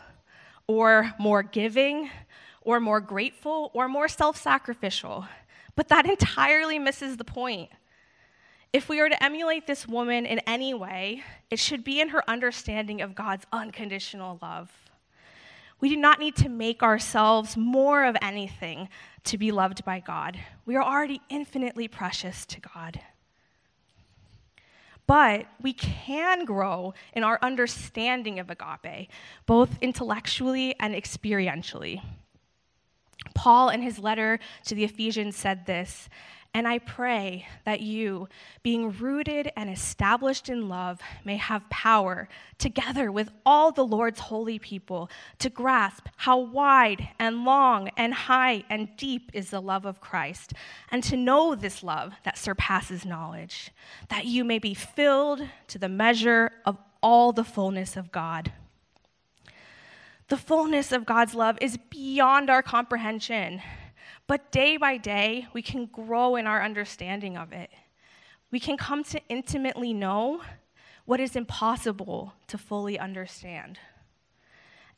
or 0.68 1.12
more 1.18 1.42
giving, 1.42 2.10
or 2.60 2.78
more 2.78 3.00
grateful, 3.00 3.72
or 3.74 3.88
more 3.88 4.06
self 4.06 4.36
sacrificial. 4.36 5.26
But 5.74 5.88
that 5.88 6.06
entirely 6.08 6.78
misses 6.78 7.16
the 7.16 7.24
point. 7.24 7.70
If 8.72 8.88
we 8.88 9.00
are 9.00 9.08
to 9.08 9.22
emulate 9.22 9.66
this 9.66 9.86
woman 9.86 10.24
in 10.26 10.38
any 10.40 10.74
way, 10.74 11.24
it 11.50 11.58
should 11.58 11.82
be 11.82 12.00
in 12.00 12.08
her 12.10 12.22
understanding 12.30 13.02
of 13.02 13.14
God's 13.16 13.44
unconditional 13.52 14.38
love. 14.40 14.70
We 15.82 15.88
do 15.88 15.96
not 15.96 16.20
need 16.20 16.36
to 16.36 16.48
make 16.48 16.80
ourselves 16.84 17.56
more 17.56 18.04
of 18.04 18.16
anything 18.22 18.88
to 19.24 19.36
be 19.36 19.50
loved 19.50 19.84
by 19.84 19.98
God. 19.98 20.38
We 20.64 20.76
are 20.76 20.82
already 20.82 21.20
infinitely 21.28 21.88
precious 21.88 22.46
to 22.46 22.60
God. 22.60 23.00
But 25.08 25.46
we 25.60 25.72
can 25.72 26.44
grow 26.44 26.94
in 27.12 27.24
our 27.24 27.40
understanding 27.42 28.38
of 28.38 28.48
agape, 28.48 29.10
both 29.44 29.76
intellectually 29.80 30.76
and 30.78 30.94
experientially. 30.94 32.00
Paul, 33.34 33.68
in 33.68 33.82
his 33.82 33.98
letter 33.98 34.38
to 34.66 34.76
the 34.76 34.84
Ephesians, 34.84 35.34
said 35.34 35.66
this 35.66 36.08
and 36.54 36.68
I 36.68 36.78
pray 36.80 37.46
that 37.64 37.80
you, 37.80 38.28
being 38.62 38.90
rooted 38.90 39.50
and 39.56 39.70
established 39.70 40.50
in 40.50 40.68
love, 40.68 41.00
may 41.24 41.36
have 41.36 41.68
power, 41.70 42.28
together 42.58 43.10
with 43.10 43.30
all 43.46 43.72
the 43.72 43.86
Lord's 43.86 44.20
holy 44.20 44.58
people, 44.58 45.10
to 45.38 45.48
grasp 45.48 46.08
how 46.16 46.38
wide 46.38 47.08
and 47.18 47.46
long 47.46 47.88
and 47.96 48.12
high 48.12 48.64
and 48.68 48.94
deep 48.98 49.30
is 49.32 49.48
the 49.48 49.62
love 49.62 49.86
of 49.86 50.02
Christ, 50.02 50.52
and 50.90 51.02
to 51.04 51.16
know 51.16 51.54
this 51.54 51.82
love 51.82 52.12
that 52.24 52.36
surpasses 52.36 53.06
knowledge, 53.06 53.70
that 54.10 54.26
you 54.26 54.44
may 54.44 54.58
be 54.58 54.74
filled 54.74 55.40
to 55.68 55.78
the 55.78 55.88
measure 55.88 56.52
of 56.66 56.76
all 57.02 57.32
the 57.32 57.44
fullness 57.44 57.96
of 57.96 58.12
God. 58.12 58.52
The 60.28 60.36
fullness 60.36 60.92
of 60.92 61.06
God's 61.06 61.34
love 61.34 61.56
is 61.60 61.78
beyond 61.90 62.50
our 62.50 62.62
comprehension. 62.62 63.62
But 64.26 64.50
day 64.52 64.76
by 64.76 64.96
day, 64.96 65.46
we 65.52 65.62
can 65.62 65.86
grow 65.86 66.36
in 66.36 66.46
our 66.46 66.62
understanding 66.62 67.36
of 67.36 67.52
it. 67.52 67.70
we 68.52 68.60
can 68.60 68.76
come 68.76 69.02
to 69.02 69.20
intimately 69.28 69.92
know 69.92 70.42
what 71.06 71.18
is 71.18 71.34
impossible 71.34 72.34
to 72.46 72.58
fully 72.58 72.98
understand. 72.98 73.78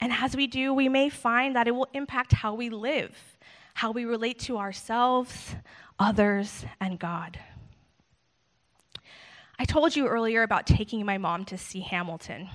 And 0.01 0.13
as 0.13 0.37
we 0.37 0.47
do, 0.47 0.75
we 0.75 0.89
may 0.89 1.09
find 1.09 1.57
that 1.57 1.69
it 1.69 1.75
will 1.75 1.89
impact 1.95 2.33
how 2.33 2.53
we 2.53 2.69
live, 2.69 3.39
how 3.75 3.93
we 3.93 4.05
relate 4.05 4.41
to 4.41 4.59
ourselves, 4.59 5.55
others, 5.99 6.67
and 6.81 6.99
God. 6.99 7.39
I 9.57 9.65
told 9.65 9.95
you 9.95 10.09
earlier 10.09 10.43
about 10.43 10.67
taking 10.67 11.07
my 11.07 11.17
mom 11.17 11.45
to 11.47 11.57
see 11.57 11.81
Hamilton. 11.81 12.51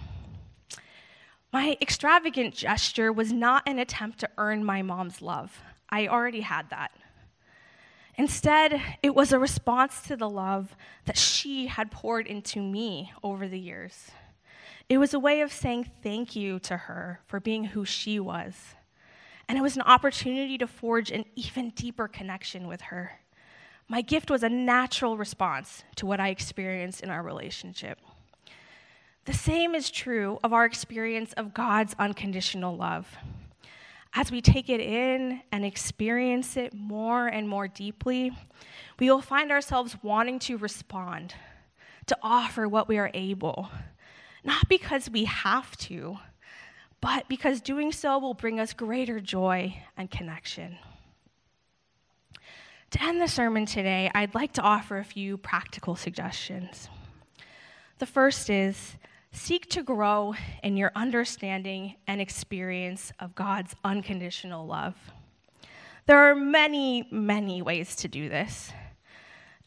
My 1.51 1.77
extravagant 1.81 2.53
gesture 2.53 3.11
was 3.11 3.31
not 3.31 3.63
an 3.65 3.79
attempt 3.79 4.19
to 4.19 4.29
earn 4.37 4.65
my 4.65 4.81
mom's 4.81 5.21
love. 5.21 5.61
I 5.89 6.07
already 6.07 6.41
had 6.41 6.69
that. 6.69 6.91
Instead, 8.15 8.81
it 9.01 9.15
was 9.15 9.31
a 9.31 9.39
response 9.39 10.01
to 10.01 10.17
the 10.17 10.29
love 10.29 10.75
that 11.05 11.17
she 11.17 11.67
had 11.67 11.89
poured 11.89 12.27
into 12.27 12.61
me 12.61 13.13
over 13.23 13.47
the 13.47 13.59
years. 13.59 14.11
It 14.89 14.97
was 14.97 15.13
a 15.13 15.19
way 15.19 15.41
of 15.41 15.53
saying 15.53 15.89
thank 16.03 16.35
you 16.35 16.59
to 16.59 16.75
her 16.75 17.21
for 17.27 17.39
being 17.39 17.63
who 17.65 17.85
she 17.85 18.19
was. 18.19 18.75
And 19.47 19.57
it 19.57 19.61
was 19.61 19.75
an 19.75 19.83
opportunity 19.83 20.57
to 20.57 20.67
forge 20.67 21.11
an 21.11 21.25
even 21.35 21.69
deeper 21.71 22.07
connection 22.07 22.67
with 22.67 22.81
her. 22.81 23.19
My 23.87 24.01
gift 24.01 24.29
was 24.29 24.43
a 24.43 24.49
natural 24.49 25.17
response 25.17 25.83
to 25.95 26.05
what 26.05 26.19
I 26.19 26.29
experienced 26.29 27.01
in 27.01 27.09
our 27.09 27.23
relationship. 27.23 27.99
The 29.25 29.33
same 29.33 29.75
is 29.75 29.89
true 29.89 30.39
of 30.43 30.53
our 30.53 30.65
experience 30.65 31.33
of 31.33 31.53
God's 31.53 31.95
unconditional 31.97 32.75
love. 32.75 33.15
As 34.13 34.31
we 34.31 34.41
take 34.41 34.69
it 34.69 34.81
in 34.81 35.41
and 35.51 35.63
experience 35.63 36.57
it 36.57 36.73
more 36.73 37.27
and 37.27 37.47
more 37.47 37.67
deeply, 37.67 38.31
we 38.99 39.09
will 39.09 39.21
find 39.21 39.51
ourselves 39.51 39.97
wanting 40.01 40.39
to 40.39 40.57
respond, 40.57 41.35
to 42.07 42.17
offer 42.23 42.67
what 42.67 42.87
we 42.87 42.97
are 42.97 43.11
able, 43.13 43.69
not 44.43 44.67
because 44.67 45.09
we 45.09 45.25
have 45.25 45.77
to, 45.77 46.17
but 47.01 47.29
because 47.29 47.61
doing 47.61 47.91
so 47.91 48.17
will 48.17 48.33
bring 48.33 48.59
us 48.59 48.73
greater 48.73 49.19
joy 49.19 49.83
and 49.95 50.09
connection. 50.09 50.77
To 52.91 53.03
end 53.03 53.21
the 53.21 53.27
sermon 53.27 53.67
today, 53.67 54.09
I'd 54.15 54.33
like 54.33 54.53
to 54.53 54.61
offer 54.61 54.97
a 54.97 55.05
few 55.05 55.37
practical 55.37 55.95
suggestions. 55.95 56.89
The 57.99 58.07
first 58.07 58.49
is 58.49 58.95
seek 59.31 59.69
to 59.69 59.83
grow 59.83 60.33
in 60.63 60.77
your 60.77 60.91
understanding 60.95 61.95
and 62.07 62.19
experience 62.19 63.11
of 63.19 63.35
God's 63.35 63.75
unconditional 63.83 64.65
love. 64.65 64.95
There 66.05 66.17
are 66.17 66.35
many, 66.35 67.07
many 67.11 67.61
ways 67.61 67.95
to 67.97 68.07
do 68.07 68.29
this. 68.29 68.71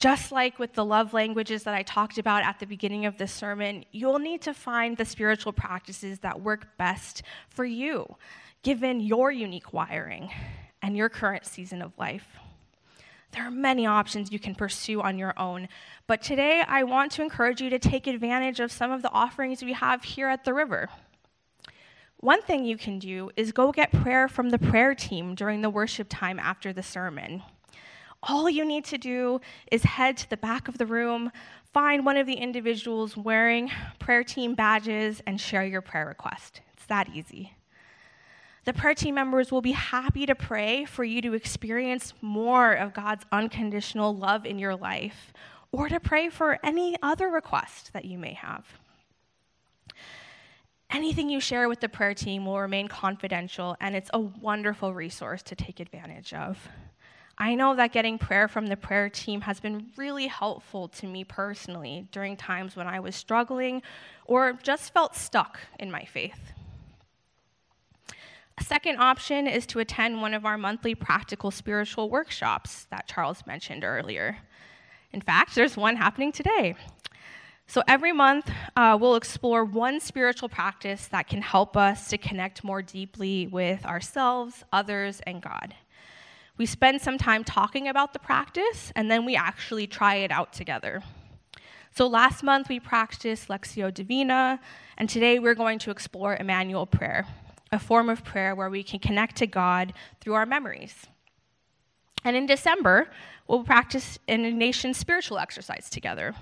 Just 0.00 0.33
like 0.33 0.59
with 0.59 0.73
the 0.73 0.85
love 0.85 1.14
languages 1.14 1.62
that 1.62 1.75
I 1.75 1.85
talked 1.85 2.19
about 2.19 2.42
at 2.42 2.59
the 2.59 2.66
beginning 2.66 3.07
of 3.07 3.19
this 3.19 3.33
sermon, 3.33 3.85
you'll 3.92 4.19
need 4.19 4.42
to 4.42 4.52
find 4.52 4.97
the 4.97 5.04
spiritual 5.04 5.52
practices 5.52 6.19
that 6.21 6.40
work 6.40 6.76
best 6.76 7.23
for 7.49 7.64
you, 7.64 8.16
given 8.64 8.99
your 8.99 9.31
unique 9.31 9.73
wiring 9.73 10.31
and 10.83 10.97
your 10.97 11.09
current 11.09 11.47
season 11.47 11.81
of 11.81 11.92
life. 11.99 12.26
There 13.32 13.46
are 13.46 13.50
many 13.50 13.86
options 13.86 14.30
you 14.30 14.38
can 14.38 14.54
pursue 14.54 15.00
on 15.00 15.18
your 15.18 15.32
own, 15.38 15.68
but 16.06 16.20
today 16.20 16.62
I 16.68 16.82
want 16.82 17.12
to 17.12 17.22
encourage 17.22 17.62
you 17.62 17.70
to 17.70 17.78
take 17.78 18.06
advantage 18.06 18.60
of 18.60 18.70
some 18.70 18.90
of 18.90 19.00
the 19.00 19.10
offerings 19.10 19.62
we 19.62 19.72
have 19.72 20.04
here 20.04 20.28
at 20.28 20.44
the 20.44 20.52
river. 20.52 20.90
One 22.18 22.42
thing 22.42 22.66
you 22.66 22.76
can 22.76 22.98
do 22.98 23.30
is 23.34 23.50
go 23.50 23.72
get 23.72 23.90
prayer 23.90 24.28
from 24.28 24.50
the 24.50 24.58
prayer 24.58 24.94
team 24.94 25.34
during 25.34 25.62
the 25.62 25.70
worship 25.70 26.08
time 26.10 26.38
after 26.38 26.74
the 26.74 26.82
sermon. 26.82 27.42
All 28.22 28.50
you 28.50 28.66
need 28.66 28.84
to 28.84 28.98
do 28.98 29.40
is 29.70 29.82
head 29.82 30.18
to 30.18 30.30
the 30.30 30.36
back 30.36 30.68
of 30.68 30.76
the 30.76 30.86
room, 30.86 31.32
find 31.72 32.04
one 32.04 32.18
of 32.18 32.26
the 32.26 32.34
individuals 32.34 33.16
wearing 33.16 33.70
prayer 33.98 34.22
team 34.22 34.54
badges, 34.54 35.22
and 35.26 35.40
share 35.40 35.64
your 35.64 35.80
prayer 35.80 36.06
request. 36.06 36.60
It's 36.74 36.86
that 36.86 37.08
easy. 37.14 37.54
The 38.64 38.73
prayer 38.73 38.95
team 38.95 39.16
members 39.16 39.50
will 39.50 39.61
be 39.61 39.73
happy 39.73 40.25
to 40.26 40.36
pray 40.36 40.84
for 40.84 41.02
you 41.02 41.21
to 41.23 41.34
experience 41.34 42.15
more 42.21 42.73
of 42.73 42.95
God's 42.95 43.25
unconditional 43.32 44.15
love 44.15 44.47
in 44.47 44.58
your 44.58 44.76
life 44.76 45.32
or 45.73 45.89
to 45.89 45.99
pray 45.99 46.28
for 46.28 46.58
any 46.63 46.97
other 47.02 47.28
request 47.28 47.93
that 47.93 48.04
you 48.04 48.19
may 48.19 48.34
have. 48.34 48.65
Anything 50.91 51.28
you 51.28 51.41
share 51.41 51.69
with 51.69 51.80
the 51.80 51.89
prayer 51.89 52.15
team 52.15 52.45
will 52.45 52.60
remain 52.60 52.86
confidential, 52.86 53.76
and 53.80 53.97
it's 53.97 54.10
a 54.13 54.21
wonderful 54.21 54.93
resource 54.93 55.43
to 55.45 55.56
take 55.56 55.80
advantage 55.80 56.34
of. 56.34 56.69
I 57.39 57.54
know 57.54 57.75
that 57.75 57.93
getting 57.93 58.19
prayer 58.19 58.47
from 58.47 58.67
the 58.67 58.76
prayer 58.76 59.08
team 59.08 59.41
has 59.41 59.58
been 59.58 59.86
really 59.97 60.26
helpful 60.26 60.89
to 60.89 61.06
me 61.06 61.25
personally 61.25 62.06
during 62.13 62.36
times 62.36 62.76
when 62.76 62.86
I 62.86 63.00
was 63.00 63.17
struggling 63.17 63.82
or 64.26 64.52
just 64.63 64.93
felt 64.93 65.17
stuck 65.17 65.58
in 65.80 65.91
my 65.91 66.04
faith. 66.04 66.52
A 68.58 68.65
second 68.65 68.99
option 68.99 69.47
is 69.47 69.67
to 69.67 69.78
attend 69.78 70.21
one 70.21 70.34
of 70.34 70.45
our 70.45 70.58
monthly 70.58 70.95
practical 70.95 71.50
spiritual 71.50 72.10
workshops 72.10 72.86
that 72.91 73.08
Charles 73.08 73.47
mentioned 73.47 73.82
earlier. 73.82 74.36
In 75.12 75.21
fact, 75.21 75.54
there's 75.54 75.76
one 75.76 75.97
happening 75.97 76.32
today. 76.32 76.75
So 77.67 77.82
every 77.88 78.12
month, 78.12 78.50
uh, 78.76 78.99
we'll 79.00 79.15
explore 79.15 79.65
one 79.65 80.00
spiritual 80.00 80.49
practice 80.50 81.06
that 81.08 81.28
can 81.28 81.41
help 81.41 81.76
us 81.76 82.08
to 82.08 82.19
connect 82.19 82.62
more 82.62 82.82
deeply 82.82 83.47
with 83.47 83.86
ourselves, 83.86 84.65
others, 84.73 85.23
and 85.26 85.41
God. 85.41 85.75
We 86.58 86.67
spend 86.67 87.00
some 87.00 87.17
time 87.17 87.45
talking 87.45 87.88
about 87.88 88.12
the 88.12 88.19
practice, 88.19 88.93
and 88.95 89.10
then 89.10 89.25
we 89.25 89.34
actually 89.34 89.86
try 89.86 90.17
it 90.17 90.30
out 90.30 90.52
together. 90.52 91.02
So 91.95 92.06
last 92.06 92.43
month 92.43 92.69
we 92.69 92.80
practiced 92.80 93.49
Lectio 93.49 93.93
Divina, 93.93 94.60
and 94.99 95.08
today 95.08 95.38
we're 95.38 95.54
going 95.54 95.78
to 95.80 95.91
explore 95.91 96.36
Emmanuel 96.36 96.86
prayer, 96.86 97.26
a 97.73 97.78
form 97.78 98.08
of 98.11 98.23
prayer 98.23 98.54
where 98.54 98.71
we 98.71 98.82
can 98.82 99.00
connect 99.00 99.37
to 99.37 99.47
God 99.47 99.95
through 100.21 100.35
our 100.35 100.47
memories. 100.47 101.06
And 102.25 102.37
in 102.37 102.47
December, 102.47 103.11
we'll 103.49 103.65
practice 103.65 104.19
an 104.28 104.45
Ignatian 104.45 104.95
spiritual 104.95 105.39
exercise 105.39 105.91
together. 105.91 106.35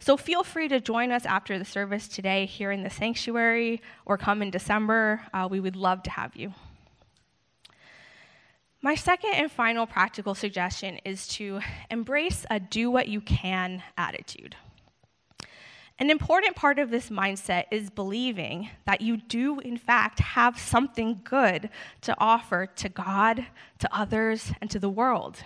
So 0.00 0.16
feel 0.16 0.42
free 0.42 0.68
to 0.68 0.80
join 0.80 1.12
us 1.12 1.24
after 1.24 1.58
the 1.58 1.64
service 1.64 2.08
today 2.08 2.46
here 2.46 2.72
in 2.72 2.82
the 2.82 2.90
sanctuary 2.90 3.80
or 4.06 4.18
come 4.18 4.42
in 4.42 4.50
December. 4.50 5.22
Uh, 5.32 5.46
we 5.50 5.60
would 5.60 5.76
love 5.76 6.02
to 6.04 6.10
have 6.10 6.34
you. 6.34 6.52
My 8.82 8.94
second 8.94 9.34
and 9.34 9.50
final 9.50 9.86
practical 9.86 10.34
suggestion 10.34 10.98
is 11.06 11.26
to 11.28 11.60
embrace 11.90 12.44
a 12.50 12.60
do 12.60 12.90
what 12.90 13.08
you 13.08 13.20
can 13.22 13.82
attitude. 13.96 14.56
An 15.98 16.10
important 16.10 16.56
part 16.56 16.78
of 16.78 16.90
this 16.90 17.08
mindset 17.08 17.64
is 17.70 17.88
believing 17.88 18.68
that 18.84 19.00
you 19.00 19.16
do, 19.16 19.60
in 19.60 19.76
fact, 19.76 20.18
have 20.18 20.58
something 20.58 21.20
good 21.22 21.70
to 22.00 22.14
offer 22.18 22.66
to 22.66 22.88
God, 22.88 23.46
to 23.78 23.96
others, 23.96 24.52
and 24.60 24.68
to 24.70 24.78
the 24.78 24.88
world. 24.88 25.44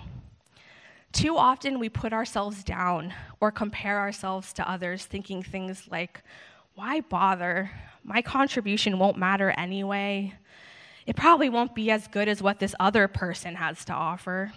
Too 1.13 1.37
often 1.37 1.79
we 1.79 1.89
put 1.89 2.13
ourselves 2.13 2.65
down 2.65 3.13
or 3.41 3.51
compare 3.51 3.99
ourselves 3.99 4.53
to 4.55 4.71
others, 4.71 5.05
thinking 5.05 5.43
things 5.43 5.87
like, 5.91 6.23
why 6.75 7.01
bother? 7.01 7.71
My 8.03 8.23
contribution 8.23 8.99
won't 8.99 9.19
matter 9.19 9.51
anyway 9.51 10.35
it 11.09 11.17
probably 11.17 11.49
won't 11.49 11.75
be 11.75 11.91
as 11.91 12.07
good 12.07 12.29
as 12.29 12.43
what 12.43 12.59
this 12.59 12.75
other 12.79 13.09
person 13.09 13.55
has 13.55 13.83
to 13.87 13.95
offer. 13.95 14.53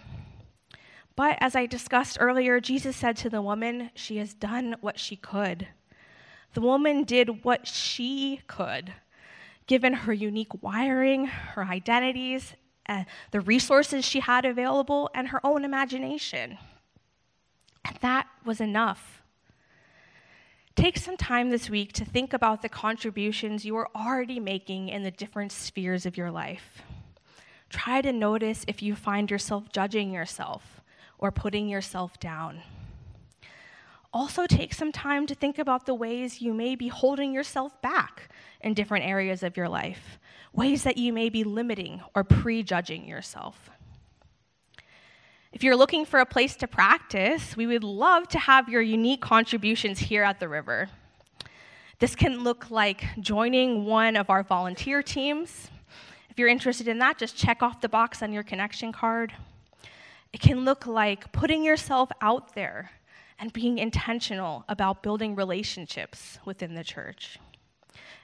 But 1.15 1.37
as 1.39 1.55
I 1.55 1.65
discussed 1.65 2.17
earlier, 2.19 2.59
Jesus 2.59 2.97
said 2.97 3.15
to 3.17 3.29
the 3.29 3.41
woman, 3.41 3.89
She 3.95 4.17
has 4.17 4.33
done 4.33 4.75
what 4.81 4.99
she 4.99 5.15
could. 5.15 5.69
The 6.53 6.61
woman 6.61 7.03
did 7.03 7.43
what 7.43 7.67
she 7.67 8.41
could, 8.47 8.93
given 9.67 9.93
her 9.93 10.13
unique 10.13 10.61
wiring, 10.61 11.25
her 11.25 11.63
identities, 11.63 12.53
uh, 12.87 13.05
the 13.31 13.41
resources 13.41 14.03
she 14.03 14.19
had 14.19 14.43
available, 14.43 15.09
and 15.13 15.29
her 15.29 15.39
own 15.45 15.63
imagination. 15.63 16.57
And 17.85 17.97
that 18.01 18.27
was 18.43 18.59
enough. 18.59 19.21
Take 20.75 20.97
some 20.97 21.17
time 21.17 21.49
this 21.49 21.69
week 21.69 21.93
to 21.93 22.05
think 22.05 22.33
about 22.33 22.61
the 22.61 22.69
contributions 22.69 23.65
you 23.65 23.75
are 23.75 23.89
already 23.95 24.39
making 24.39 24.89
in 24.89 25.03
the 25.03 25.11
different 25.11 25.51
spheres 25.51 26.05
of 26.05 26.17
your 26.17 26.31
life. 26.31 26.81
Try 27.69 28.01
to 28.01 28.11
notice 28.11 28.65
if 28.67 28.81
you 28.81 28.95
find 28.95 29.29
yourself 29.29 29.71
judging 29.71 30.11
yourself 30.11 30.81
or 31.17 31.31
putting 31.31 31.69
yourself 31.69 32.19
down. 32.19 32.61
Also, 34.13 34.45
take 34.45 34.73
some 34.73 34.91
time 34.91 35.25
to 35.25 35.33
think 35.33 35.57
about 35.57 35.85
the 35.85 35.93
ways 35.93 36.41
you 36.41 36.53
may 36.53 36.75
be 36.75 36.89
holding 36.89 37.33
yourself 37.33 37.81
back 37.81 38.29
in 38.59 38.73
different 38.73 39.05
areas 39.05 39.41
of 39.41 39.55
your 39.55 39.69
life, 39.69 40.19
ways 40.51 40.83
that 40.83 40.97
you 40.97 41.13
may 41.13 41.29
be 41.29 41.45
limiting 41.45 42.01
or 42.13 42.23
prejudging 42.23 43.07
yourself. 43.07 43.69
If 45.53 45.63
you're 45.63 45.77
looking 45.77 46.05
for 46.05 46.19
a 46.19 46.25
place 46.25 46.55
to 46.57 46.67
practice, 46.67 47.55
we 47.55 47.67
would 47.67 47.85
love 47.85 48.27
to 48.29 48.39
have 48.39 48.67
your 48.67 48.81
unique 48.81 49.21
contributions 49.21 49.99
here 49.99 50.23
at 50.23 50.39
the 50.39 50.49
river. 50.49 50.89
This 51.99 52.15
can 52.15 52.43
look 52.43 52.69
like 52.69 53.05
joining 53.19 53.85
one 53.85 54.17
of 54.17 54.29
our 54.29 54.43
volunteer 54.43 55.01
teams. 55.03 55.69
If 56.29 56.39
you're 56.39 56.47
interested 56.49 56.87
in 56.87 56.99
that, 56.99 57.17
just 57.17 57.37
check 57.37 57.61
off 57.61 57.79
the 57.79 57.89
box 57.89 58.21
on 58.21 58.33
your 58.33 58.43
connection 58.43 58.91
card. 58.91 59.33
It 60.33 60.41
can 60.41 60.65
look 60.65 60.85
like 60.85 61.31
putting 61.31 61.63
yourself 61.63 62.09
out 62.21 62.55
there 62.55 62.91
and 63.41 63.51
being 63.51 63.79
intentional 63.79 64.63
about 64.69 65.01
building 65.01 65.35
relationships 65.35 66.37
within 66.45 66.75
the 66.75 66.83
church. 66.83 67.39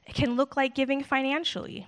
It 0.05 0.13
can 0.13 0.35
look 0.35 0.55
like 0.55 0.75
giving 0.75 1.03
financially. 1.03 1.87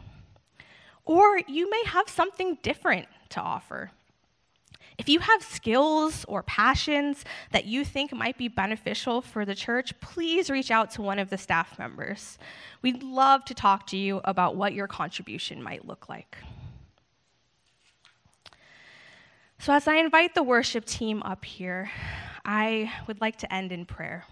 Or 1.06 1.40
you 1.48 1.70
may 1.70 1.84
have 1.86 2.10
something 2.10 2.58
different 2.64 3.08
to 3.30 3.40
offer. 3.40 3.92
If 4.98 5.08
you 5.08 5.20
have 5.20 5.44
skills 5.44 6.26
or 6.28 6.42
passions 6.44 7.24
that 7.52 7.66
you 7.66 7.86
think 7.86 8.12
might 8.12 8.38
be 8.38 8.48
beneficial 8.48 9.22
for 9.22 9.46
the 9.46 9.56
church, 9.56 9.98
please 10.02 10.50
reach 10.50 10.72
out 10.72 10.90
to 10.92 11.04
one 11.04 11.20
of 11.20 11.30
the 11.30 11.38
staff 11.38 11.78
members. 11.78 12.40
We'd 12.82 13.04
love 13.04 13.46
to 13.46 13.54
talk 13.54 13.86
to 13.88 13.98
you 13.98 14.22
about 14.26 14.56
what 14.56 14.74
your 14.74 14.88
contribution 14.88 15.62
might 15.62 15.88
look 15.88 16.10
like. 16.10 16.36
So, 19.60 19.72
as 19.72 19.88
I 19.88 19.96
invite 19.96 20.36
the 20.36 20.44
worship 20.44 20.86
team 20.86 21.22
up 21.24 21.46
here, 21.46 21.92
I 22.52 22.92
would 23.06 23.22
like 23.22 23.36
to 23.38 23.54
end 23.54 23.72
in 23.72 23.86
prayer. 23.86 24.26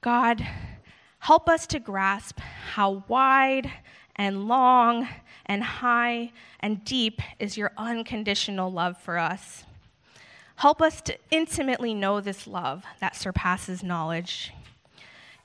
God, 0.00 0.46
help 1.18 1.48
us 1.48 1.66
to 1.66 1.80
grasp 1.80 2.38
how 2.38 3.02
wide 3.08 3.72
and 4.14 4.46
long 4.46 5.08
and 5.46 5.64
high 5.64 6.30
and 6.60 6.84
deep 6.84 7.20
is 7.40 7.56
your 7.56 7.72
unconditional 7.76 8.70
love 8.70 8.98
for 8.98 9.18
us. 9.18 9.64
Help 10.54 10.80
us 10.80 11.00
to 11.00 11.18
intimately 11.32 11.92
know 11.92 12.20
this 12.20 12.46
love 12.46 12.84
that 13.00 13.16
surpasses 13.16 13.82
knowledge. 13.82 14.52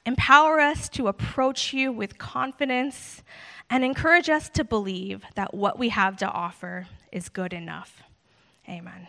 Empower 0.05 0.60
us 0.60 0.89
to 0.89 1.08
approach 1.08 1.73
you 1.73 1.91
with 1.91 2.19
confidence 2.19 3.23
and 3.67 3.84
encourage 3.84 4.29
us 4.29 4.49
to 4.49 4.63
believe 4.63 5.23
that 5.34 5.55
what 5.55 5.79
we 5.79 5.89
have 5.89 6.15
to 6.17 6.29
offer 6.29 6.86
is 7.12 7.29
good 7.29 7.51
enough. 7.51 8.03
Amen. 8.69 9.08